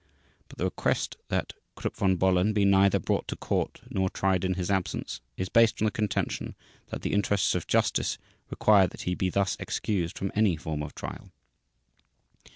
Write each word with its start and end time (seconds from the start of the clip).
But 0.47 0.57
the 0.57 0.63
request 0.63 1.15
that 1.27 1.53
Krupp 1.75 1.95
von 1.95 2.15
Bohlen 2.17 2.53
be 2.53 2.65
neither 2.65 2.97
brought 2.97 3.27
to 3.27 3.35
court 3.35 3.81
nor 3.87 4.09
tried 4.09 4.43
in 4.43 4.55
his 4.55 4.71
absence 4.71 5.21
is 5.37 5.47
based 5.47 5.79
on 5.79 5.85
the 5.85 5.91
contention 5.91 6.55
that 6.87 7.03
"the 7.03 7.13
interests 7.13 7.53
of 7.53 7.67
justice" 7.67 8.17
require 8.49 8.87
that 8.87 9.01
he 9.03 9.13
be 9.13 9.29
thus 9.29 9.55
excused 9.59 10.17
from 10.17 10.31
any 10.33 10.55
form 10.57 10.81
of 10.81 10.95
trial. 10.95 11.29